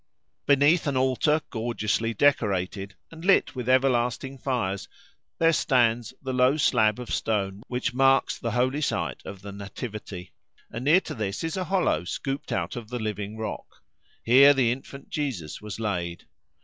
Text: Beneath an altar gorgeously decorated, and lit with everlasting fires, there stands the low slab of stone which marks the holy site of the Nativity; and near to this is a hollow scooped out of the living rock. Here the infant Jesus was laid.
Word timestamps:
Beneath 0.47 0.87
an 0.87 0.97
altar 0.97 1.41
gorgeously 1.51 2.11
decorated, 2.11 2.95
and 3.11 3.23
lit 3.23 3.53
with 3.55 3.69
everlasting 3.69 4.39
fires, 4.39 4.87
there 5.37 5.53
stands 5.53 6.11
the 6.23 6.33
low 6.33 6.57
slab 6.57 6.99
of 6.99 7.13
stone 7.13 7.61
which 7.67 7.93
marks 7.93 8.39
the 8.39 8.49
holy 8.49 8.81
site 8.81 9.21
of 9.25 9.43
the 9.43 9.51
Nativity; 9.51 10.33
and 10.71 10.85
near 10.85 11.01
to 11.01 11.13
this 11.13 11.43
is 11.43 11.55
a 11.55 11.65
hollow 11.65 12.03
scooped 12.03 12.51
out 12.51 12.75
of 12.75 12.89
the 12.89 12.97
living 12.97 13.37
rock. 13.37 13.83
Here 14.23 14.55
the 14.55 14.71
infant 14.71 15.09
Jesus 15.11 15.61
was 15.61 15.79
laid. 15.79 16.25